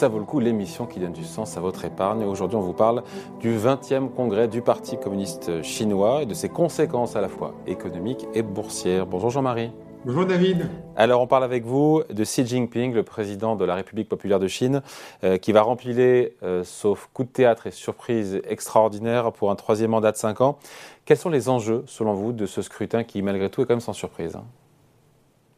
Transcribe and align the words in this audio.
Ça 0.00 0.08
vaut 0.08 0.18
le 0.18 0.24
coup, 0.24 0.40
l'émission 0.40 0.86
qui 0.86 0.98
donne 0.98 1.12
du 1.12 1.24
sens 1.24 1.58
à 1.58 1.60
votre 1.60 1.84
épargne. 1.84 2.24
Aujourd'hui, 2.24 2.56
on 2.56 2.62
vous 2.62 2.72
parle 2.72 3.02
du 3.38 3.54
20e 3.54 4.08
congrès 4.08 4.48
du 4.48 4.62
Parti 4.62 4.96
communiste 4.96 5.62
chinois 5.62 6.22
et 6.22 6.24
de 6.24 6.32
ses 6.32 6.48
conséquences 6.48 7.16
à 7.16 7.20
la 7.20 7.28
fois 7.28 7.52
économiques 7.66 8.26
et 8.32 8.40
boursières. 8.40 9.04
Bonjour 9.04 9.28
Jean-Marie. 9.28 9.72
Bonjour 10.06 10.24
David. 10.24 10.70
Alors 10.96 11.20
on 11.20 11.26
parle 11.26 11.44
avec 11.44 11.66
vous 11.66 12.02
de 12.08 12.24
Xi 12.24 12.46
Jinping, 12.46 12.94
le 12.94 13.02
président 13.02 13.56
de 13.56 13.64
la 13.66 13.74
République 13.74 14.08
populaire 14.08 14.38
de 14.38 14.48
Chine, 14.48 14.80
euh, 15.22 15.36
qui 15.36 15.52
va 15.52 15.60
remplir, 15.60 16.30
euh, 16.42 16.64
sauf 16.64 17.10
coup 17.12 17.24
de 17.24 17.28
théâtre 17.28 17.66
et 17.66 17.70
surprise 17.70 18.40
extraordinaire, 18.48 19.32
pour 19.32 19.50
un 19.50 19.54
troisième 19.54 19.90
mandat 19.90 20.12
de 20.12 20.16
5 20.16 20.40
ans. 20.40 20.56
Quels 21.04 21.18
sont 21.18 21.28
les 21.28 21.50
enjeux, 21.50 21.84
selon 21.84 22.14
vous, 22.14 22.32
de 22.32 22.46
ce 22.46 22.62
scrutin 22.62 23.04
qui, 23.04 23.20
malgré 23.20 23.50
tout, 23.50 23.60
est 23.60 23.66
quand 23.66 23.74
même 23.74 23.80
sans 23.80 23.92
surprise 23.92 24.34
hein? 24.34 24.44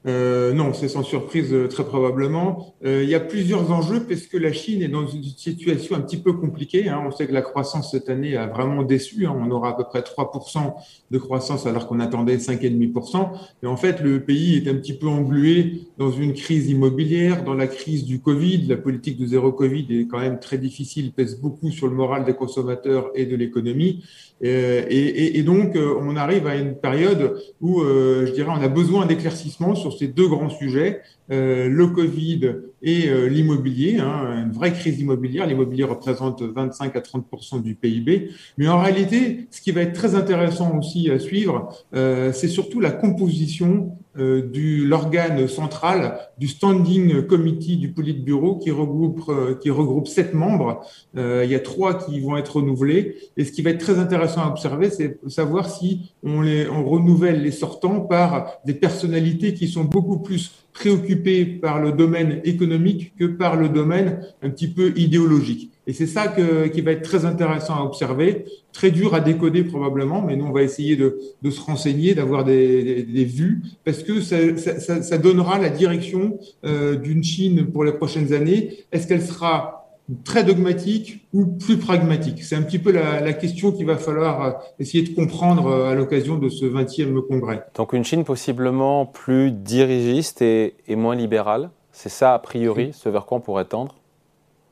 Euh, 0.06 0.52
non, 0.52 0.72
c'est 0.72 0.88
sans 0.88 1.04
surprise 1.04 1.52
euh, 1.52 1.68
très 1.68 1.84
probablement. 1.84 2.74
Euh, 2.84 3.02
il 3.04 3.08
y 3.08 3.14
a 3.14 3.20
plusieurs 3.20 3.70
enjeux 3.70 4.04
parce 4.08 4.22
que 4.22 4.36
la 4.36 4.52
Chine 4.52 4.82
est 4.82 4.88
dans 4.88 5.06
une 5.06 5.22
situation 5.22 5.94
un 5.94 6.00
petit 6.00 6.16
peu 6.16 6.32
compliquée. 6.32 6.88
Hein. 6.88 7.04
On 7.06 7.12
sait 7.12 7.26
que 7.26 7.32
la 7.32 7.42
croissance 7.42 7.92
cette 7.92 8.08
année 8.08 8.36
a 8.36 8.48
vraiment 8.48 8.82
déçu. 8.82 9.26
Hein. 9.26 9.36
On 9.38 9.50
aura 9.52 9.70
à 9.70 9.72
peu 9.74 9.84
près 9.84 10.00
3% 10.00 10.74
de 11.10 11.18
croissance 11.18 11.66
alors 11.66 11.86
qu'on 11.86 12.00
attendait 12.00 12.36
5,5%. 12.36 13.30
Et 13.62 13.66
en 13.66 13.76
fait, 13.76 14.00
le 14.00 14.20
pays 14.20 14.56
est 14.56 14.68
un 14.68 14.74
petit 14.74 14.94
peu 14.94 15.06
englué 15.06 15.82
dans 15.98 16.10
une 16.10 16.32
crise 16.32 16.68
immobilière, 16.68 17.44
dans 17.44 17.54
la 17.54 17.68
crise 17.68 18.04
du 18.04 18.20
Covid. 18.20 18.66
La 18.66 18.76
politique 18.76 19.20
de 19.20 19.26
zéro 19.26 19.52
Covid 19.52 19.86
est 19.90 20.08
quand 20.08 20.18
même 20.18 20.40
très 20.40 20.58
difficile, 20.58 21.12
pèse 21.12 21.40
beaucoup 21.40 21.70
sur 21.70 21.86
le 21.86 21.94
moral 21.94 22.24
des 22.24 22.34
consommateurs 22.34 23.10
et 23.14 23.26
de 23.26 23.36
l'économie. 23.36 24.02
Euh, 24.44 24.84
et, 24.88 24.98
et, 24.98 25.38
et, 25.38 25.42
donc, 25.44 25.76
euh, 25.76 25.94
on 26.00 26.16
arrive 26.16 26.48
à 26.48 26.56
une 26.56 26.74
période 26.74 27.40
où, 27.60 27.82
je 27.82 28.32
dirais, 28.32 28.50
on 28.50 28.60
a 28.60 28.68
besoin 28.68 29.06
d'éclaircissement 29.06 29.76
sur 29.76 29.91
ces 29.98 30.08
deux 30.08 30.28
grands 30.28 30.50
sujets, 30.50 31.00
le 31.28 31.86
Covid 31.86 32.54
et 32.82 33.28
l'immobilier, 33.28 33.98
hein, 33.98 34.44
une 34.44 34.52
vraie 34.52 34.72
crise 34.72 35.00
immobilière. 35.00 35.46
L'immobilier 35.46 35.84
représente 35.84 36.42
25 36.42 36.94
à 36.96 37.00
30% 37.00 37.62
du 37.62 37.74
PIB. 37.74 38.30
Mais 38.58 38.68
en 38.68 38.80
réalité, 38.80 39.46
ce 39.50 39.60
qui 39.60 39.70
va 39.70 39.82
être 39.82 39.94
très 39.94 40.14
intéressant 40.14 40.78
aussi 40.78 41.10
à 41.10 41.18
suivre, 41.18 41.70
c'est 41.92 42.48
surtout 42.48 42.80
la 42.80 42.90
composition 42.90 43.96
euh, 44.18 44.42
de 44.42 44.84
l'organe 44.84 45.48
central 45.48 46.18
du 46.36 46.46
Standing 46.46 47.22
Committee 47.26 47.78
du 47.78 47.92
Politburo 47.92 48.56
qui 48.56 48.70
regroupe, 48.70 49.22
euh, 49.30 49.54
qui 49.54 49.70
regroupe 49.70 50.06
sept 50.06 50.34
membres. 50.34 50.84
Euh, 51.16 51.42
il 51.46 51.50
y 51.50 51.54
a 51.54 51.60
trois 51.60 51.94
qui 51.94 52.20
vont 52.20 52.36
être 52.36 52.56
renouvelés. 52.56 53.16
Et 53.38 53.44
ce 53.46 53.52
qui 53.52 53.62
va 53.62 53.70
être 53.70 53.80
très 53.80 53.98
intéressant 53.98 54.42
à 54.42 54.48
observer, 54.48 54.90
c'est 54.90 55.18
savoir 55.30 55.70
si 55.70 56.12
on, 56.22 56.42
les, 56.42 56.68
on 56.68 56.84
renouvelle 56.84 57.42
les 57.42 57.52
sortants 57.52 58.00
par 58.00 58.58
des 58.66 58.74
personnalités 58.74 59.54
qui 59.54 59.66
sont 59.66 59.84
beaucoup 59.84 60.18
plus 60.18 60.52
préoccupées 60.72 61.44
par 61.44 61.80
le 61.80 61.92
domaine 61.92 62.40
économique 62.44 63.12
que 63.18 63.24
par 63.24 63.56
le 63.56 63.68
domaine 63.68 64.20
un 64.42 64.50
petit 64.50 64.68
peu 64.68 64.92
idéologique. 64.96 65.70
Et 65.86 65.92
c'est 65.92 66.06
ça 66.06 66.28
que, 66.28 66.68
qui 66.68 66.80
va 66.80 66.92
être 66.92 67.02
très 67.02 67.24
intéressant 67.24 67.74
à 67.74 67.82
observer, 67.82 68.44
très 68.72 68.92
dur 68.92 69.14
à 69.14 69.20
décoder 69.20 69.64
probablement, 69.64 70.22
mais 70.22 70.36
nous 70.36 70.44
on 70.44 70.52
va 70.52 70.62
essayer 70.62 70.94
de, 70.94 71.18
de 71.42 71.50
se 71.50 71.60
renseigner, 71.60 72.14
d'avoir 72.14 72.44
des, 72.44 73.02
des, 73.02 73.24
vues, 73.24 73.62
parce 73.84 74.04
que 74.04 74.20
ça, 74.20 74.56
ça, 74.56 75.02
ça 75.02 75.18
donnera 75.18 75.58
la 75.58 75.70
direction 75.70 76.38
euh, 76.64 76.94
d'une 76.94 77.24
Chine 77.24 77.66
pour 77.66 77.82
les 77.82 77.92
prochaines 77.92 78.32
années. 78.32 78.84
Est-ce 78.92 79.08
qu'elle 79.08 79.22
sera 79.22 79.81
très 80.24 80.44
dogmatique 80.44 81.26
ou 81.32 81.46
plus 81.46 81.78
pragmatique. 81.78 82.42
C'est 82.42 82.56
un 82.56 82.62
petit 82.62 82.78
peu 82.78 82.92
la, 82.92 83.20
la 83.20 83.32
question 83.32 83.72
qu'il 83.72 83.86
va 83.86 83.96
falloir 83.96 84.42
euh, 84.42 84.50
essayer 84.78 85.02
de 85.02 85.14
comprendre 85.14 85.66
euh, 85.66 85.90
à 85.90 85.94
l'occasion 85.94 86.36
de 86.36 86.48
ce 86.48 86.64
20e 86.64 87.26
congrès. 87.26 87.64
Donc 87.74 87.92
une 87.92 88.04
Chine 88.04 88.24
possiblement 88.24 89.06
plus 89.06 89.50
dirigiste 89.50 90.42
et, 90.42 90.74
et 90.88 90.96
moins 90.96 91.14
libérale, 91.14 91.70
c'est 91.92 92.08
ça 92.08 92.34
a 92.34 92.38
priori, 92.38 92.92
ce 92.92 93.08
vers 93.08 93.26
quoi 93.26 93.38
on 93.38 93.40
pourrait 93.40 93.64
tendre? 93.64 93.94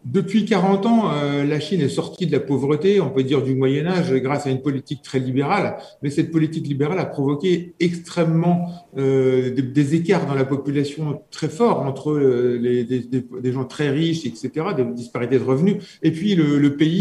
Depuis 0.05 0.47
40 0.47 0.87
ans, 0.87 1.13
euh, 1.13 1.45
la 1.45 1.61
Chine 1.61 1.83
est 1.83 1.91
sortie 1.91 2.27
de 2.27 2.33
la 2.33 2.41
pauvreté, 2.41 3.01
on 3.03 3.11
peut 3.11 3.23
dire 3.23 3.43
du 3.43 3.55
Moyen 3.55 3.87
Âge, 3.87 4.15
grâce 4.15 4.47
à 4.47 4.51
une 4.51 4.63
politique 4.63 5.03
très 5.03 5.19
libérale. 5.19 5.77
Mais 6.03 6.09
cette 6.09 6.31
politique 6.31 6.67
libérale 6.67 6.99
a 6.99 7.05
provoqué 7.05 7.75
extrêmement 7.81 8.71
euh, 8.97 9.51
des, 9.51 9.95
écarts 9.95 10.27
dans 10.27 10.35
la 10.35 10.47
population 10.47 11.23
très 11.31 11.49
forts 11.49 11.81
entre 11.81 12.13
euh, 12.13 12.59
les, 12.59 12.85
des, 12.85 13.01
des, 13.03 13.53
gens 13.53 13.65
très 13.65 13.91
riches, 13.91 14.25
etc., 14.25 14.69
des 14.75 14.85
disparités 14.85 15.39
de 15.39 15.45
revenus. 15.45 15.77
Et 16.03 16.13
puis 16.13 16.35
le, 16.35 16.59
le 16.59 16.77
pays 16.77 17.01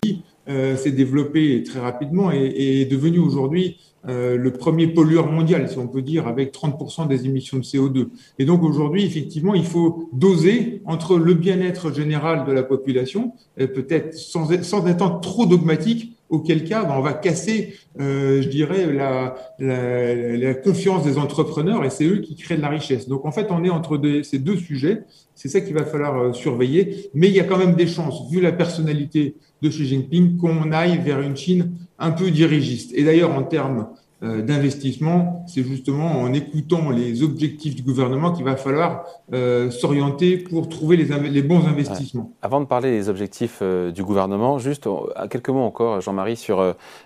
euh, 0.49 0.75
s'est 0.75 0.91
développé 0.91 1.63
très 1.63 1.79
rapidement 1.79 2.31
et, 2.31 2.81
est 2.81 2.85
devenu 2.85 3.19
aujourd'hui 3.19 3.77
euh, 4.07 4.37
le 4.37 4.51
premier 4.51 4.87
pollueur 4.87 5.31
mondial, 5.31 5.69
si 5.69 5.77
on 5.77 5.87
peut 5.87 6.01
dire, 6.01 6.27
avec 6.27 6.53
30% 6.53 7.07
des 7.07 7.25
émissions 7.25 7.57
de 7.57 7.63
CO2. 7.63 8.07
Et 8.39 8.45
donc 8.45 8.63
aujourd'hui, 8.63 9.05
effectivement, 9.05 9.53
il 9.53 9.65
faut 9.65 10.09
doser 10.13 10.81
entre 10.85 11.17
le 11.17 11.33
bien-être 11.33 11.93
général 11.93 12.45
de 12.45 12.51
la 12.51 12.63
population, 12.63 13.33
peut-être 13.57 14.13
sans, 14.13 14.63
sans 14.63 14.87
être 14.87 15.19
trop 15.21 15.45
dogmatique, 15.45 16.15
auquel 16.29 16.63
cas 16.63 16.83
ben, 16.83 16.95
on 16.97 17.01
va 17.01 17.13
casser, 17.13 17.75
euh, 17.99 18.41
je 18.41 18.47
dirais, 18.47 18.91
la, 18.91 19.35
la, 19.57 20.37
la, 20.37 20.53
confiance 20.53 21.03
des 21.03 21.17
entrepreneurs 21.17 21.83
et 21.83 21.89
c'est 21.89 22.05
eux 22.05 22.19
qui 22.19 22.35
créent 22.35 22.57
de 22.57 22.61
la 22.61 22.69
richesse. 22.69 23.07
Donc 23.07 23.25
en 23.25 23.31
fait, 23.31 23.47
on 23.49 23.63
est 23.63 23.69
entre 23.69 23.99
ces 24.23 24.39
deux 24.39 24.57
sujets, 24.57 25.01
c'est 25.35 25.49
ça 25.49 25.61
qu'il 25.61 25.73
va 25.73 25.85
falloir 25.85 26.17
euh, 26.17 26.33
surveiller, 26.33 27.09
mais 27.13 27.27
il 27.27 27.33
y 27.33 27.39
a 27.39 27.43
quand 27.43 27.57
même 27.57 27.75
des 27.75 27.87
chances, 27.87 28.29
vu 28.31 28.41
la 28.41 28.51
personnalité 28.51 29.35
de 29.61 29.69
Xi 29.69 29.85
Jinping, 29.85 30.37
qu'on 30.37 30.71
aille 30.71 30.99
vers 30.99 31.21
une 31.21 31.35
Chine 31.35 31.71
un 31.97 32.11
peu 32.11 32.31
dirigiste. 32.31 32.91
Et 32.95 33.03
d'ailleurs, 33.03 33.31
en 33.31 33.43
termes 33.43 33.87
euh, 34.21 34.41
d'investissement, 34.41 35.45
c'est 35.47 35.63
justement 35.63 36.21
en 36.21 36.33
écoutant 36.33 36.89
les 36.89 37.23
objectifs 37.23 37.73
du 37.73 37.83
gouvernement 37.83 38.33
qu'il 38.33 38.43
va 38.43 38.57
falloir 38.57 39.05
euh, 39.31 39.71
s'orienter 39.71 40.35
pour 40.37 40.67
trouver 40.67 40.97
les, 40.97 41.05
les 41.29 41.41
bons 41.41 41.65
investissements. 41.65 42.33
Avant 42.41 42.59
de 42.59 42.65
parler 42.65 42.91
des 42.91 43.07
objectifs 43.07 43.59
euh, 43.61 43.91
du 43.91 44.03
gouvernement, 44.03 44.59
juste 44.59 44.89
à 45.15 45.29
quelques 45.29 45.49
mots 45.49 45.61
encore, 45.61 46.01
Jean-Marie, 46.01 46.35
sur, 46.35 46.59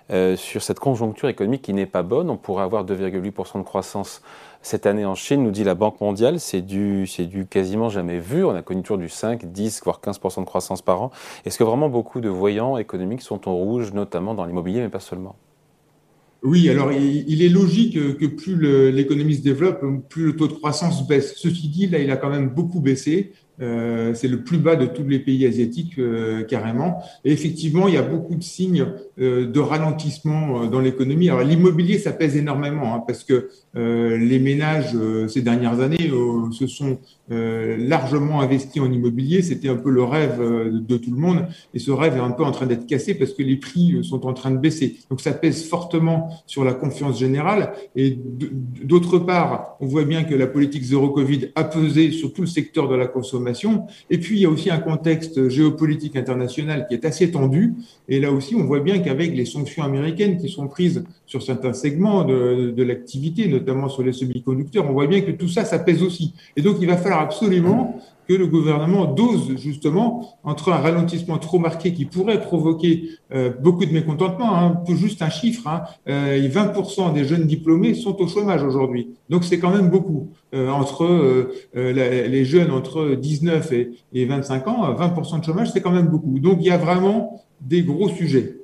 euh, 0.09 0.35
sur 0.35 0.63
cette 0.63 0.79
conjoncture 0.79 1.29
économique 1.29 1.61
qui 1.61 1.73
n'est 1.73 1.85
pas 1.85 2.01
bonne. 2.01 2.31
On 2.31 2.37
pourrait 2.37 2.63
avoir 2.63 2.83
2,8% 2.83 3.59
de 3.59 3.63
croissance 3.63 4.23
cette 4.63 4.85
année 4.85 5.05
en 5.05 5.13
Chine, 5.13 5.43
nous 5.43 5.51
dit 5.51 5.65
la 5.65 5.75
Banque 5.75 5.99
mondiale, 5.99 6.39
c'est 6.39 6.61
du, 6.61 7.05
c'est 7.05 7.25
du 7.25 7.45
quasiment 7.45 7.89
jamais 7.89 8.19
vu. 8.19 8.45
On 8.45 8.55
a 8.55 8.61
connu 8.61 8.81
toujours 8.81 8.97
du 8.97 9.09
5, 9.09 9.45
10, 9.45 9.81
voire 9.83 9.99
15% 10.01 10.39
de 10.39 10.45
croissance 10.45 10.81
par 10.81 11.01
an. 11.01 11.11
Est-ce 11.45 11.57
que 11.59 11.65
vraiment 11.65 11.89
beaucoup 11.89 12.21
de 12.21 12.29
voyants 12.29 12.77
économiques 12.77 13.21
sont 13.21 13.49
en 13.49 13.53
rouge, 13.53 13.91
notamment 13.91 14.33
dans 14.33 14.45
l'immobilier, 14.45 14.79
mais 14.79 14.89
pas 14.89 15.01
seulement? 15.01 15.35
Oui, 16.43 16.69
alors 16.69 16.91
il, 16.91 17.41
est 17.41 17.49
logique 17.49 18.17
que 18.17 18.25
plus 18.25 18.91
l'économie 18.91 19.35
se 19.35 19.41
développe, 19.41 19.81
plus 20.09 20.27
le 20.27 20.35
taux 20.35 20.47
de 20.47 20.53
croissance 20.53 21.07
baisse. 21.07 21.35
Ceci 21.35 21.67
dit, 21.67 21.87
là, 21.87 21.99
il 21.99 22.09
a 22.09 22.17
quand 22.17 22.29
même 22.29 22.49
beaucoup 22.49 22.79
baissé. 22.79 23.33
Euh, 23.61 24.13
c'est 24.15 24.27
le 24.27 24.43
plus 24.43 24.57
bas 24.57 24.75
de 24.75 24.85
tous 24.85 25.03
les 25.03 25.19
pays 25.19 25.45
asiatiques 25.45 25.99
euh, 25.99 26.43
carrément. 26.43 27.03
Et 27.23 27.31
effectivement, 27.31 27.87
il 27.87 27.93
y 27.93 27.97
a 27.97 28.01
beaucoup 28.01 28.35
de 28.35 28.43
signes 28.43 28.87
euh, 29.19 29.45
de 29.45 29.59
ralentissement 29.59 30.65
dans 30.65 30.79
l'économie. 30.79 31.29
Alors 31.29 31.43
l'immobilier, 31.43 31.99
ça 31.99 32.11
pèse 32.11 32.35
énormément 32.35 32.95
hein, 32.95 33.03
parce 33.05 33.23
que 33.23 33.49
les 33.75 34.39
ménages 34.39 34.95
ces 35.27 35.41
dernières 35.41 35.79
années 35.79 36.11
se 36.51 36.67
sont 36.67 36.99
largement 37.29 38.41
investis 38.41 38.81
en 38.81 38.91
immobilier. 38.91 39.41
C'était 39.41 39.69
un 39.69 39.75
peu 39.75 39.89
le 39.89 40.03
rêve 40.03 40.39
de 40.39 40.97
tout 40.97 41.09
le 41.09 41.17
monde 41.17 41.47
et 41.73 41.79
ce 41.79 41.89
rêve 41.89 42.15
est 42.17 42.19
un 42.19 42.31
peu 42.31 42.43
en 42.43 42.51
train 42.51 42.67
d'être 42.67 42.85
cassé 42.85 43.15
parce 43.15 43.33
que 43.33 43.41
les 43.41 43.55
prix 43.55 44.03
sont 44.03 44.27
en 44.27 44.33
train 44.33 44.51
de 44.51 44.57
baisser. 44.57 44.97
Donc 45.09 45.21
ça 45.21 45.33
pèse 45.33 45.67
fortement 45.67 46.29
sur 46.45 46.63
la 46.63 46.73
confiance 46.73 47.19
générale. 47.19 47.73
Et 47.95 48.15
d'autre 48.83 49.17
part, 49.17 49.75
on 49.79 49.87
voit 49.87 50.05
bien 50.05 50.23
que 50.23 50.35
la 50.35 50.47
politique 50.47 50.83
zéro 50.83 51.09
Covid 51.09 51.49
a 51.55 51.63
pesé 51.63 52.11
sur 52.11 52.31
tout 52.31 52.41
le 52.41 52.47
secteur 52.47 52.87
de 52.87 52.95
la 52.95 53.07
consommation. 53.07 53.42
Et 54.09 54.17
puis 54.17 54.37
il 54.37 54.41
y 54.41 54.45
a 54.45 54.49
aussi 54.49 54.69
un 54.69 54.79
contexte 54.79 55.49
géopolitique 55.49 56.15
international 56.15 56.85
qui 56.87 56.95
est 56.95 57.05
assez 57.05 57.31
tendu. 57.31 57.73
Et 58.07 58.19
là 58.19 58.31
aussi, 58.31 58.55
on 58.55 58.63
voit 58.63 58.79
bien 58.79 58.99
qu'avec 58.99 59.35
les 59.35 59.45
sanctions 59.45 59.83
américaines 59.83 60.37
qui 60.37 60.49
sont 60.49 60.67
prises 60.67 61.03
sur 61.25 61.41
certains 61.43 61.73
segments 61.73 62.23
de, 62.23 62.71
de 62.71 62.83
l'activité, 62.83 63.47
notamment 63.47 63.89
sur 63.89 64.03
les 64.03 64.13
semi-conducteurs, 64.13 64.89
on 64.89 64.93
voit 64.93 65.07
bien 65.07 65.21
que 65.21 65.31
tout 65.31 65.47
ça, 65.47 65.65
ça 65.65 65.79
pèse 65.79 66.03
aussi. 66.03 66.33
Et 66.55 66.61
donc, 66.61 66.77
il 66.81 66.87
va 66.87 66.97
falloir 66.97 67.21
absolument 67.21 67.99
que 68.27 68.33
le 68.33 68.47
gouvernement 68.47 69.05
dose 69.05 69.55
justement 69.57 70.37
entre 70.43 70.71
un 70.71 70.77
ralentissement 70.77 71.37
trop 71.37 71.59
marqué 71.59 71.93
qui 71.93 72.05
pourrait 72.05 72.41
provoquer 72.41 73.09
euh, 73.33 73.51
beaucoup 73.61 73.85
de 73.85 73.91
mécontentement. 73.91 74.55
Hein, 74.55 74.83
juste 74.89 75.21
un 75.21 75.29
chiffre, 75.29 75.67
hein, 75.67 75.83
euh, 76.07 76.47
20% 76.47 77.13
des 77.13 77.25
jeunes 77.25 77.45
diplômés 77.45 77.93
sont 77.93 78.21
au 78.21 78.27
chômage 78.27 78.63
aujourd'hui. 78.63 79.09
Donc 79.29 79.43
c'est 79.43 79.59
quand 79.59 79.71
même 79.71 79.89
beaucoup. 79.89 80.29
Euh, 80.53 80.69
entre 80.69 81.49
les 81.73 82.45
jeunes 82.45 82.71
entre 82.71 83.15
19 83.15 83.71
et, 83.71 83.91
et 84.13 84.25
25 84.25 84.67
ans, 84.67 84.93
20% 84.93 85.39
de 85.39 85.45
chômage, 85.45 85.71
c'est 85.71 85.81
quand 85.81 85.91
même 85.91 86.07
beaucoup. 86.07 86.39
Donc 86.39 86.57
il 86.59 86.67
y 86.67 86.71
a 86.71 86.77
vraiment 86.77 87.43
des 87.61 87.81
gros 87.81 88.09
sujets. 88.09 88.57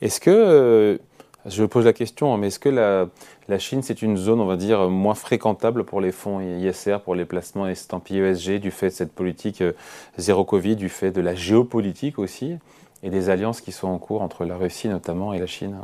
Est-ce 0.00 0.20
que, 0.20 1.00
je 1.48 1.64
pose 1.64 1.84
la 1.84 1.92
question, 1.92 2.36
mais 2.36 2.48
est-ce 2.48 2.58
que 2.58 2.68
la, 2.68 3.58
Chine, 3.58 3.82
c'est 3.82 4.02
une 4.02 4.16
zone, 4.16 4.40
on 4.40 4.46
va 4.46 4.56
dire, 4.56 4.88
moins 4.90 5.14
fréquentable 5.14 5.84
pour 5.84 6.00
les 6.00 6.12
fonds 6.12 6.40
ISR, 6.40 6.98
pour 7.04 7.14
les 7.14 7.24
placements 7.24 7.66
estampillés 7.66 8.20
ESG, 8.20 8.60
du 8.60 8.70
fait 8.70 8.88
de 8.88 8.92
cette 8.92 9.12
politique 9.12 9.62
euh, 9.62 9.72
zéro 10.16 10.44
Covid, 10.44 10.76
du 10.76 10.88
fait 10.88 11.10
de 11.10 11.20
la 11.20 11.34
géopolitique 11.34 12.18
aussi, 12.18 12.56
et 13.02 13.10
des 13.10 13.30
alliances 13.30 13.60
qui 13.60 13.72
sont 13.72 13.88
en 13.88 13.98
cours 13.98 14.22
entre 14.22 14.44
la 14.44 14.56
Russie 14.56 14.88
notamment 14.88 15.32
et 15.32 15.38
la 15.38 15.46
Chine 15.46 15.76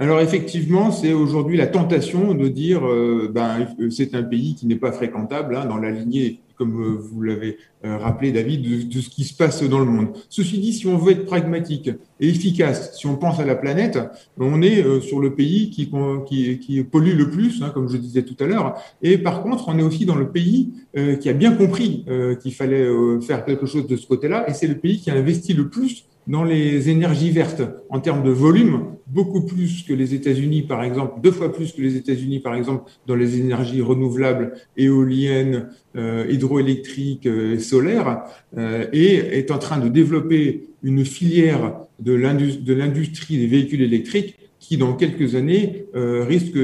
alors 0.00 0.22
effectivement, 0.22 0.92
c'est 0.92 1.12
aujourd'hui 1.12 1.58
la 1.58 1.66
tentation 1.66 2.32
de 2.32 2.48
dire 2.48 2.86
euh, 2.86 3.30
ben, 3.30 3.68
c'est 3.90 4.14
un 4.14 4.22
pays 4.22 4.54
qui 4.54 4.66
n'est 4.66 4.76
pas 4.76 4.92
fréquentable 4.92 5.54
hein, 5.54 5.66
dans 5.66 5.76
la 5.76 5.90
lignée, 5.90 6.40
comme 6.56 6.82
euh, 6.82 6.96
vous 6.98 7.20
l'avez 7.20 7.58
euh, 7.84 7.98
rappelé 7.98 8.32
David, 8.32 8.88
de, 8.88 8.98
ce 8.98 9.10
qui 9.10 9.24
se 9.24 9.34
passe 9.34 9.62
dans 9.62 9.78
le 9.78 9.84
monde. 9.84 10.16
Ceci 10.30 10.58
dit, 10.58 10.72
si 10.72 10.86
on 10.86 10.96
veut 10.96 11.12
être 11.12 11.26
pragmatique 11.26 11.90
et 12.18 12.28
efficace, 12.30 12.96
si 12.96 13.06
on 13.06 13.16
pense 13.16 13.40
à 13.40 13.44
la 13.44 13.54
planète, 13.54 13.98
on 14.38 14.62
est 14.62 14.82
sur 15.02 15.20
le 15.20 15.34
pays 15.34 15.68
qui, 15.68 15.90
qui, 16.26 16.58
qui 16.60 16.82
pollue 16.82 17.14
le 17.14 17.28
plus, 17.28 17.62
hein, 17.62 17.68
comme 17.68 17.90
je 17.90 17.98
disais 17.98 18.22
tout 18.22 18.42
à 18.42 18.46
l'heure, 18.46 18.76
et 19.02 19.18
par 19.18 19.42
contre, 19.42 19.68
on 19.68 19.78
est 19.78 19.82
aussi 19.82 20.06
dans 20.06 20.16
le 20.16 20.30
pays 20.30 20.72
qui 21.20 21.28
a 21.28 21.34
bien 21.34 21.52
compris 21.52 22.06
qu'il 22.40 22.54
fallait 22.54 22.88
faire 23.20 23.44
quelque 23.44 23.66
chose 23.66 23.86
de 23.86 23.96
ce 23.96 24.06
côté-là, 24.06 24.48
et 24.48 24.54
c'est 24.54 24.66
le 24.66 24.78
pays 24.78 24.98
qui 24.98 25.10
a 25.10 25.14
investi 25.14 25.52
le 25.52 25.68
plus 25.68 26.06
dans 26.30 26.44
les 26.44 26.90
énergies 26.90 27.32
vertes 27.32 27.62
en 27.88 27.98
termes 27.98 28.22
de 28.22 28.30
volume, 28.30 28.84
beaucoup 29.08 29.44
plus 29.44 29.82
que 29.82 29.92
les 29.92 30.14
États-Unis, 30.14 30.62
par 30.62 30.84
exemple, 30.84 31.20
deux 31.20 31.32
fois 31.32 31.52
plus 31.52 31.72
que 31.72 31.82
les 31.82 31.96
États-Unis, 31.96 32.38
par 32.38 32.54
exemple, 32.54 32.88
dans 33.08 33.16
les 33.16 33.40
énergies 33.40 33.82
renouvelables, 33.82 34.52
éoliennes, 34.76 35.70
euh, 35.96 36.24
hydroélectriques 36.30 37.26
euh, 37.26 37.54
et 37.54 37.58
solaires, 37.58 38.22
euh, 38.56 38.86
et 38.92 39.16
est 39.16 39.50
en 39.50 39.58
train 39.58 39.78
de 39.78 39.88
développer 39.88 40.68
une 40.84 41.04
filière 41.04 41.80
de 41.98 42.12
l'industrie 42.12 43.36
des 43.36 43.48
véhicules 43.48 43.82
électriques 43.82 44.36
qui, 44.60 44.76
dans 44.76 44.94
quelques 44.94 45.34
années, 45.34 45.86
risque 45.94 46.56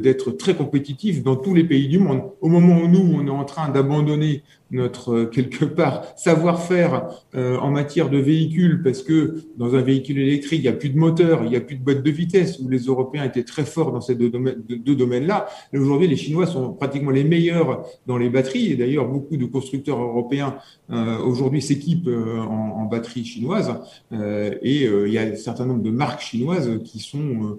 d'être 0.00 0.30
très 0.32 0.54
compétitif 0.54 1.22
dans 1.22 1.36
tous 1.36 1.54
les 1.54 1.64
pays 1.64 1.88
du 1.88 1.98
monde. 1.98 2.22
Au 2.40 2.48
moment 2.48 2.78
où 2.80 2.88
nous, 2.88 3.14
on 3.14 3.26
est 3.26 3.30
en 3.30 3.44
train 3.44 3.70
d'abandonner 3.70 4.42
notre 4.72 5.12
euh, 5.12 5.26
quelque 5.26 5.64
part 5.64 6.04
savoir-faire 6.16 7.08
euh, 7.34 7.58
en 7.58 7.70
matière 7.70 8.10
de 8.10 8.18
véhicules, 8.18 8.82
parce 8.82 9.02
que 9.02 9.42
dans 9.56 9.74
un 9.74 9.82
véhicule 9.82 10.18
électrique, 10.18 10.60
il 10.60 10.62
n'y 10.62 10.68
a 10.68 10.72
plus 10.72 10.88
de 10.88 10.98
moteur, 10.98 11.44
il 11.44 11.50
n'y 11.50 11.56
a 11.56 11.60
plus 11.60 11.76
de 11.76 11.84
boîte 11.84 12.02
de 12.02 12.10
vitesse, 12.10 12.58
où 12.58 12.68
les 12.68 12.80
Européens 12.80 13.24
étaient 13.24 13.44
très 13.44 13.64
forts 13.64 13.92
dans 13.92 14.00
ces 14.00 14.14
deux, 14.14 14.30
domaines-là. 14.30 15.46
Et 15.72 15.78
aujourd'hui, 15.78 16.08
les 16.08 16.16
Chinois 16.16 16.46
sont 16.46 16.72
pratiquement 16.72 17.10
les 17.10 17.24
meilleurs 17.24 17.84
dans 18.06 18.16
les 18.16 18.30
batteries, 18.30 18.72
et 18.72 18.76
d'ailleurs, 18.76 19.06
beaucoup 19.06 19.36
de 19.36 19.44
constructeurs 19.44 20.00
européens 20.00 20.56
euh, 20.90 21.18
aujourd'hui 21.18 21.62
s'équipent 21.62 22.08
en, 22.08 22.80
en 22.80 22.84
batteries 22.86 23.24
chinoises, 23.24 23.74
et 24.12 24.84
il 24.84 25.12
y 25.12 25.18
a 25.18 25.22
un 25.22 25.34
certain 25.34 25.66
nombre 25.66 25.82
de 25.82 25.90
marques 25.90 26.22
chinoises 26.22 26.80
qui 26.84 26.98
sont 26.98 27.58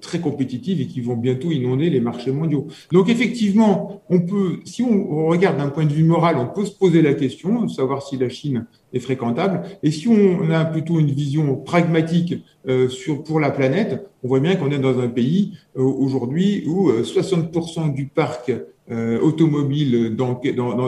très 0.00 0.20
compétitives 0.20 0.80
et 0.80 0.86
qui 0.86 1.00
vont 1.00 1.16
bientôt 1.16 1.50
inonder 1.50 1.90
les 1.90 2.00
marchés 2.00 2.32
mondiaux. 2.32 2.66
Donc 2.92 3.08
effectivement, 3.08 4.02
on 4.10 4.20
peut, 4.20 4.60
si 4.64 4.82
on 4.82 5.26
regarde 5.26 5.58
d'un 5.58 5.68
point 5.68 5.84
de 5.84 5.92
vue 5.92 6.04
moral, 6.04 6.36
peut 6.46 6.64
se 6.64 6.76
poser 6.76 7.02
la 7.02 7.14
question 7.14 7.62
de 7.62 7.70
savoir 7.70 8.02
si 8.02 8.16
la 8.16 8.28
Chine 8.28 8.66
est 8.92 9.00
fréquentable. 9.00 9.62
Et 9.82 9.90
si 9.90 10.08
on 10.08 10.50
a 10.50 10.64
plutôt 10.64 10.98
une 10.98 11.10
vision 11.10 11.56
pragmatique 11.56 12.34
euh, 12.68 12.88
sur, 12.88 13.22
pour 13.22 13.40
la 13.40 13.50
planète, 13.50 14.08
on 14.22 14.28
voit 14.28 14.40
bien 14.40 14.56
qu'on 14.56 14.70
est 14.70 14.78
dans 14.78 14.98
un 14.98 15.08
pays 15.08 15.56
euh, 15.76 15.82
aujourd'hui 15.82 16.64
où 16.66 16.90
60% 16.90 17.90
euh, 17.90 17.92
du 17.92 18.06
parc 18.06 18.52
automobile 19.20 20.14
dans, 20.14 20.40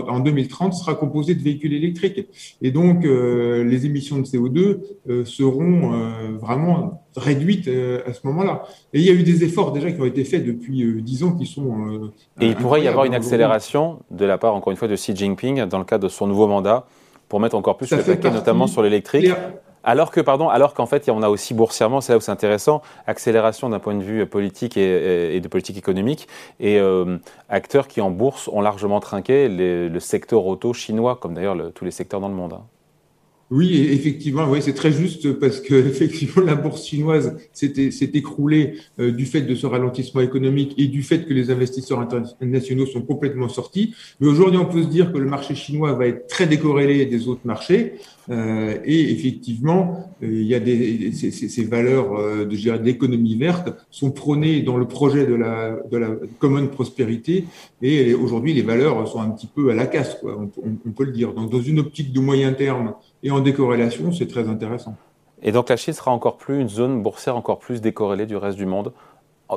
en 0.08 0.20
2030 0.20 0.72
sera 0.72 0.94
composé 0.94 1.34
de 1.34 1.42
véhicules 1.42 1.74
électriques. 1.74 2.28
Et 2.62 2.70
donc, 2.70 3.02
les 3.02 3.86
émissions 3.86 4.18
de 4.18 4.22
CO2 4.22 5.24
seront 5.24 5.98
vraiment 6.40 7.02
réduites 7.16 7.68
à 8.06 8.12
ce 8.12 8.24
moment-là. 8.28 8.62
Et 8.92 9.00
il 9.00 9.04
y 9.04 9.10
a 9.10 9.14
eu 9.14 9.24
des 9.24 9.42
efforts 9.42 9.72
déjà 9.72 9.90
qui 9.90 10.00
ont 10.00 10.04
été 10.04 10.22
faits 10.22 10.46
depuis 10.46 11.02
10 11.02 11.24
ans 11.24 11.32
qui 11.32 11.46
sont... 11.46 12.12
Et 12.40 12.46
il 12.46 12.54
pourrait 12.54 12.84
y 12.84 12.86
avoir 12.86 13.04
une 13.04 13.14
accélération 13.14 13.98
de 14.12 14.24
la 14.24 14.38
part, 14.38 14.54
encore 14.54 14.70
une 14.70 14.76
fois, 14.76 14.86
de 14.86 14.94
Xi 14.94 15.16
Jinping 15.16 15.64
dans 15.64 15.80
le 15.80 15.84
cadre 15.84 16.04
de 16.04 16.08
son 16.08 16.28
nouveau 16.28 16.46
mandat 16.46 16.86
pour 17.28 17.40
mettre 17.40 17.56
encore 17.56 17.76
plus 17.76 17.90
le 17.90 18.02
paquet, 18.02 18.30
notamment 18.30 18.66
sur 18.66 18.82
l'électrique. 18.82 19.30
Alors 19.84 20.10
que, 20.10 20.20
pardon, 20.20 20.48
alors 20.48 20.74
qu'en 20.74 20.86
fait, 20.86 21.08
on 21.08 21.22
a 21.22 21.28
aussi 21.28 21.54
boursièrement, 21.54 22.00
c'est 22.00 22.12
là 22.12 22.18
où 22.18 22.20
c'est 22.20 22.32
intéressant, 22.32 22.82
accélération 23.06 23.68
d'un 23.68 23.78
point 23.78 23.94
de 23.94 24.02
vue 24.02 24.26
politique 24.26 24.76
et, 24.76 25.40
de 25.40 25.48
politique 25.48 25.78
économique, 25.78 26.28
et 26.60 26.78
euh, 26.78 27.16
acteurs 27.48 27.88
qui 27.88 28.00
en 28.00 28.10
bourse 28.10 28.48
ont 28.48 28.60
largement 28.60 29.00
trinqué 29.00 29.48
le 29.48 30.00
secteur 30.00 30.44
auto 30.46 30.72
chinois, 30.72 31.16
comme 31.16 31.34
d'ailleurs 31.34 31.56
tous 31.74 31.84
les 31.84 31.90
secteurs 31.90 32.20
dans 32.20 32.28
le 32.28 32.34
monde. 32.34 32.54
Hein. 32.54 32.62
Oui, 33.50 33.88
effectivement, 33.90 34.46
oui, 34.50 34.58
c'est 34.60 34.74
très 34.74 34.92
juste 34.92 35.32
parce 35.38 35.60
que 35.60 35.74
effectivement 35.88 36.44
la 36.44 36.54
bourse 36.54 36.84
chinoise 36.84 37.36
s'est 37.52 38.10
écroulée 38.12 38.74
euh, 38.98 39.10
du 39.10 39.24
fait 39.24 39.40
de 39.40 39.54
ce 39.54 39.66
ralentissement 39.66 40.20
économique 40.20 40.74
et 40.76 40.86
du 40.86 41.02
fait 41.02 41.26
que 41.26 41.32
les 41.32 41.50
investisseurs 41.50 42.00
internationaux 42.00 42.84
sont 42.84 43.00
complètement 43.00 43.48
sortis. 43.48 43.94
Mais 44.20 44.28
aujourd'hui, 44.28 44.58
on 44.58 44.66
peut 44.66 44.82
se 44.82 44.88
dire 44.88 45.12
que 45.12 45.18
le 45.18 45.26
marché 45.26 45.54
chinois 45.54 45.94
va 45.94 46.06
être 46.06 46.26
très 46.26 46.46
décorrélé 46.46 47.06
des 47.06 47.26
autres 47.26 47.40
marchés. 47.44 47.94
Euh, 48.30 48.76
et 48.84 49.12
effectivement, 49.12 50.12
euh, 50.22 50.26
il 50.30 50.46
y 50.46 50.54
a 50.54 50.60
des, 50.60 51.12
ces, 51.12 51.30
ces 51.30 51.64
valeurs 51.64 52.14
euh, 52.14 52.44
de 52.44 52.76
d'économie 52.76 53.36
verte 53.36 53.70
sont 53.90 54.10
prônées 54.10 54.60
dans 54.60 54.76
le 54.76 54.86
projet 54.86 55.24
de 55.24 55.34
la, 55.34 55.78
de 55.90 55.96
la 55.96 56.10
common 56.38 56.66
prospérité. 56.66 57.44
Et 57.80 58.12
aujourd'hui, 58.12 58.52
les 58.52 58.62
valeurs 58.62 59.08
sont 59.08 59.20
un 59.20 59.30
petit 59.30 59.46
peu 59.46 59.70
à 59.70 59.74
la 59.74 59.86
casse, 59.86 60.16
quoi, 60.20 60.38
on, 60.38 60.50
on, 60.84 60.90
peut 60.90 61.04
le 61.04 61.12
dire. 61.12 61.32
Donc, 61.32 61.50
dans 61.50 61.60
une 61.60 61.78
optique 61.78 62.12
de 62.12 62.20
moyen 62.20 62.52
terme 62.52 62.92
et 63.22 63.30
en 63.30 63.40
décorrélation, 63.40 64.12
c'est 64.12 64.28
très 64.28 64.48
intéressant. 64.48 64.96
Et 65.42 65.52
donc 65.52 65.68
la 65.68 65.76
Chine 65.76 65.94
sera 65.94 66.10
encore 66.10 66.36
plus 66.36 66.60
une 66.60 66.68
zone 66.68 67.02
boursière 67.02 67.36
encore 67.36 67.58
plus 67.58 67.80
décorrélée 67.80 68.26
du 68.26 68.36
reste 68.36 68.56
du 68.56 68.66
monde 68.66 68.92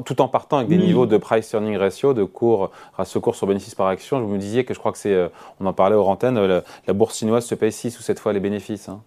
tout 0.05 0.21
en 0.21 0.27
partant 0.27 0.57
avec 0.57 0.69
des 0.69 0.77
niveaux 0.77 1.05
de 1.05 1.17
price 1.17 1.51
earning 1.53 1.75
ratio, 1.75 2.13
de 2.13 2.23
cours, 2.23 2.71
ratio 2.93 3.19
cours 3.19 3.35
sur 3.35 3.45
bénéfice 3.45 3.75
par 3.75 3.87
action. 3.87 4.21
Vous 4.21 4.33
me 4.33 4.37
disiez 4.37 4.63
que 4.63 4.73
je 4.73 4.79
crois 4.79 4.91
que 4.91 4.97
c'est, 4.97 5.13
euh, 5.13 5.27
on 5.59 5.65
en 5.65 5.73
parlait 5.73 5.95
aux 5.95 6.05
antennes, 6.05 6.39
la, 6.39 6.63
la, 6.87 6.93
bourse 6.93 7.17
chinoise 7.17 7.45
se 7.45 7.55
paye 7.55 7.71
6 7.71 7.99
ou 7.99 8.01
7 8.01 8.19
fois 8.19 8.31
les 8.31 8.39
bénéfices. 8.39 8.87
Hein. 8.87 9.01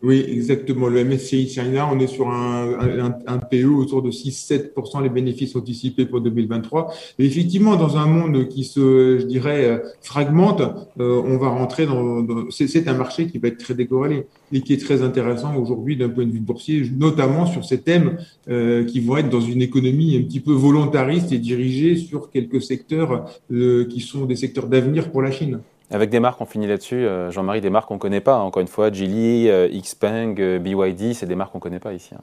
Oui, 0.00 0.24
exactement. 0.28 0.86
Le 0.86 1.04
MSCI 1.04 1.48
China, 1.48 1.88
on 1.92 1.98
est 1.98 2.06
sur 2.06 2.30
un, 2.30 3.16
un, 3.26 3.38
PE 3.38 3.66
autour 3.66 4.00
de 4.00 4.12
6-7% 4.12 5.02
les 5.02 5.08
bénéfices 5.08 5.56
anticipés 5.56 6.06
pour 6.06 6.20
2023. 6.20 6.94
Et 7.18 7.26
effectivement, 7.26 7.74
dans 7.74 7.96
un 7.96 8.06
monde 8.06 8.46
qui 8.46 8.62
se, 8.62 9.18
je 9.18 9.26
dirais, 9.26 9.64
euh, 9.64 9.78
fragmente, 10.00 10.60
euh, 11.00 11.20
on 11.26 11.36
va 11.36 11.48
rentrer 11.48 11.86
dans, 11.86 12.24
c'est 12.50 12.86
un 12.86 12.94
marché 12.94 13.26
qui 13.26 13.38
va 13.38 13.48
être 13.48 13.58
très 13.58 13.74
décorrélé 13.74 14.26
et 14.52 14.60
qui 14.60 14.72
est 14.72 14.80
très 14.80 15.02
intéressant 15.02 15.56
aujourd'hui 15.56 15.96
d'un 15.96 16.10
point 16.10 16.26
de 16.26 16.30
vue 16.30 16.38
boursier, 16.38 16.88
notamment 16.96 17.46
sur 17.46 17.64
ces 17.64 17.80
thèmes 17.80 18.18
euh, 18.48 18.84
qui 18.84 19.00
vont 19.00 19.16
être 19.16 19.30
dans 19.30 19.40
une 19.40 19.62
économie 19.62 20.16
un 20.16 20.22
petit 20.22 20.40
peu 20.40 20.52
volontariste 20.52 21.32
et 21.32 21.38
dirigée 21.38 21.96
sur 21.96 22.30
quelques 22.30 22.62
secteurs 22.62 23.24
qui 23.50 24.00
sont 24.00 24.26
des 24.26 24.36
secteurs 24.36 24.68
d'avenir 24.68 25.10
pour 25.10 25.22
la 25.22 25.32
Chine. 25.32 25.60
Avec 25.90 26.10
des 26.10 26.20
marques, 26.20 26.40
on 26.40 26.44
finit 26.44 26.66
là-dessus. 26.66 26.96
Euh, 26.96 27.30
Jean-Marie, 27.30 27.60
des 27.60 27.70
marques 27.70 27.88
qu'on 27.88 27.94
ne 27.94 27.98
connaît 27.98 28.20
pas. 28.20 28.38
Encore 28.38 28.60
une 28.60 28.68
fois, 28.68 28.92
Geely, 28.92 29.48
euh, 29.48 29.68
Xpeng, 29.68 30.34
euh, 30.38 30.58
BYD, 30.58 31.14
c'est 31.14 31.26
des 31.26 31.34
marques 31.34 31.52
qu'on 31.52 31.58
ne 31.58 31.62
connaît 31.62 31.80
pas 31.80 31.94
ici. 31.94 32.14
Hein. 32.14 32.20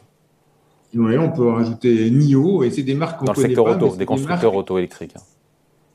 Oui, 0.94 1.18
on 1.18 1.32
peut 1.32 1.48
rajouter 1.48 2.10
NIO, 2.12 2.64
et 2.64 2.70
c'est 2.70 2.84
des 2.84 2.94
marques 2.94 3.20
qu'on 3.20 3.26
ne 3.26 3.34
connaît 3.34 3.50
pas. 3.50 3.56
Dans 3.56 3.66
le 3.66 3.72
secteur 3.74 3.88
auto, 3.90 3.98
des 3.98 4.06
constructeurs 4.06 4.56
auto-électriques. 4.56 5.14
Hein. 5.18 5.22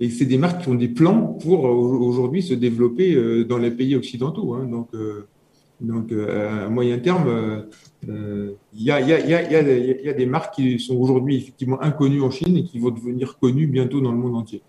Et 0.01 0.11
c'est 0.11 0.25
des 0.25 0.37
marques 0.37 0.63
qui 0.63 0.69
ont 0.69 0.75
des 0.75 0.89
plans 0.89 1.39
pour 1.41 1.65
aujourd'hui 1.65 2.43
se 2.43 2.55
développer 2.55 3.45
dans 3.45 3.59
les 3.59 3.71
pays 3.71 3.95
occidentaux. 3.97 4.55
Hein. 4.55 4.65
Donc, 4.65 4.89
donc 5.81 6.11
à 6.13 6.69
moyen 6.71 6.99
terme, 6.99 7.67
il 8.07 8.57
y, 8.75 8.91
a, 8.91 10.13
des 10.15 10.27
marques 10.27 10.55
qui 10.55 10.79
sont 10.79 10.97
aujourd'hui 10.97 11.37
effectivement 11.37 11.81
inconnues 11.83 12.23
en 12.23 12.31
Chine 12.31 12.57
et 12.57 12.65
qui 12.65 12.79
vont 12.79 12.91
devenir 12.91 13.39
connues 13.39 13.67
bientôt 13.67 14.01
dans 14.01 14.13
le 14.13 14.19
monde 14.19 14.37
entier. 14.37 14.63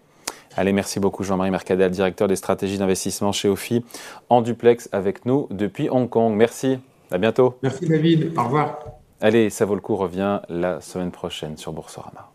Allez, 0.58 0.74
merci 0.74 1.00
beaucoup 1.00 1.24
Jean-Marie 1.24 1.52
Mercadel, 1.52 1.92
directeur 1.92 2.28
des 2.28 2.36
stratégies 2.36 2.78
d'investissement 2.78 3.32
chez 3.32 3.48
OFI, 3.48 3.84
en 4.30 4.42
duplex 4.42 4.90
avec 4.92 5.26
nous 5.26 5.48
depuis 5.50 5.90
Hong 5.90 6.10
Kong. 6.10 6.34
Merci, 6.36 6.80
à 7.10 7.18
bientôt. 7.18 7.58
Merci 7.64 7.88
David, 7.88 8.32
au 8.38 8.44
revoir. 8.44 8.80
Allez, 9.22 9.50
ça 9.50 9.66
vaut 9.66 9.76
le 9.76 9.82
coup 9.82 9.96
revient 9.96 10.40
la 10.50 10.82
semaine 10.82 11.12
prochaine 11.12 11.56
sur 11.56 11.72
Boursorama. 11.72 12.32